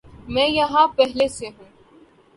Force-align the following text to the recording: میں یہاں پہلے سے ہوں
میں 0.27 0.47
یہاں 0.49 0.85
پہلے 0.97 1.27
سے 1.27 1.47
ہوں 1.47 1.69